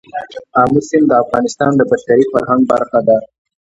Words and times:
آمو 0.61 0.79
سیند 0.87 1.05
د 1.09 1.13
افغانستان 1.23 1.71
د 1.77 1.81
بشري 1.91 2.23
فرهنګ 2.31 2.61
برخه 2.71 2.99
ده. 3.07 3.17